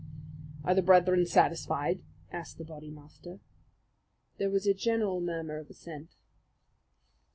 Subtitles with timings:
[0.63, 2.01] "Are the brethren satisfied?"
[2.31, 3.39] asked the Bodymaster.
[4.39, 6.15] There was a general murmur of assent.